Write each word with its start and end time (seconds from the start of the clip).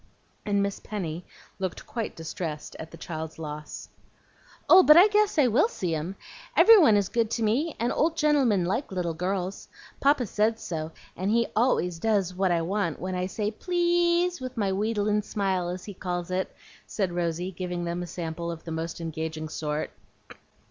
and 0.47 0.63
Miss 0.63 0.79
Penny 0.79 1.25
looked 1.59 1.85
quite 1.85 2.15
distressed 2.15 2.75
at 2.79 2.89
the 2.89 2.97
child's 2.97 3.37
loss. 3.37 3.87
"Oh, 4.67 4.81
but 4.81 4.97
I 4.97 5.07
guess 5.07 5.37
I 5.37 5.45
will 5.45 5.67
see 5.67 5.93
'em! 5.93 6.15
Every 6.57 6.75
one 6.79 6.97
is 6.97 7.07
good 7.07 7.29
to 7.29 7.43
me, 7.43 7.75
and 7.79 7.93
old 7.93 8.17
gentlemen 8.17 8.65
like 8.65 8.91
little 8.91 9.13
girls. 9.13 9.67
Papa 9.99 10.25
says 10.25 10.59
so, 10.59 10.91
and 11.15 11.29
HE 11.29 11.49
always 11.55 11.99
does 11.99 12.33
what 12.33 12.49
I 12.51 12.63
want 12.63 12.99
when 12.99 13.13
I 13.13 13.27
say 13.27 13.51
'Please' 13.51 14.41
with 14.41 14.57
my 14.57 14.71
wheedulin 14.73 15.21
smile, 15.21 15.69
as 15.69 15.85
he 15.85 15.93
calls 15.93 16.31
it," 16.31 16.51
said 16.87 17.11
Rosy, 17.13 17.51
giving 17.51 17.85
them 17.85 18.01
a 18.01 18.07
sample 18.07 18.49
of 18.49 18.63
the 18.63 18.71
most 18.71 19.01
engaging 19.01 19.49
sort. 19.49 19.91